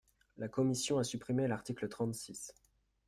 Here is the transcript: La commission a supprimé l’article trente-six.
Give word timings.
La 0.37 0.47
commission 0.47 0.97
a 0.97 1.03
supprimé 1.03 1.47
l’article 1.47 1.87
trente-six. 1.87 2.55